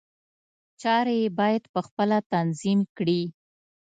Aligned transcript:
چارې 0.81 1.15
یې 1.21 1.29
باید 1.39 1.63
په 1.73 1.79
خپله 1.87 2.17
تنظیم 2.33 2.79
کړي. 2.97 3.21